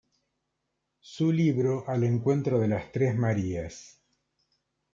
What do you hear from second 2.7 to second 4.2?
tres Marías.